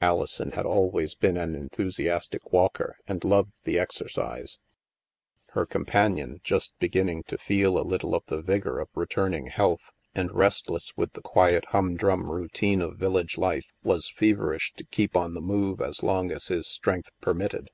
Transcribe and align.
Alison 0.00 0.50
had 0.50 0.66
always 0.66 1.14
been 1.14 1.36
an 1.36 1.54
enthusiastic 1.54 2.52
walker 2.52 2.98
and 3.06 3.22
loved 3.22 3.52
the 3.62 3.78
exercise; 3.78 4.58
her 5.50 5.64
companion, 5.64 6.40
just 6.42 6.76
beginning 6.80 7.22
to 7.28 7.38
feel 7.38 7.78
a 7.78 7.86
little 7.86 8.12
of 8.12 8.24
the 8.26 8.42
vigor 8.42 8.80
of 8.80 8.88
returning 8.96 9.46
health, 9.46 9.92
and 10.12 10.34
restless 10.34 10.96
with 10.96 11.12
the 11.12 11.22
quiet 11.22 11.66
humdrum 11.66 12.32
routine 12.32 12.80
of 12.82 12.96
village 12.98 13.38
life, 13.38 13.70
was 13.84 14.10
feverish 14.10 14.72
to 14.76 14.82
keep 14.82 15.16
on 15.16 15.34
the 15.34 15.40
move 15.40 15.80
as 15.80 16.02
long 16.02 16.32
as 16.32 16.48
his 16.48 16.66
strength 16.66 17.12
permitted. 17.20 17.70